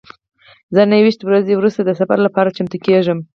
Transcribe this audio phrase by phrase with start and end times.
[0.75, 3.19] زه نهه ویشت ورځې وروسته د سفر لپاره چمتو کیږم.